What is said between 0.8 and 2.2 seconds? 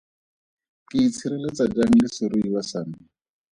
Ke itshireletsa jang le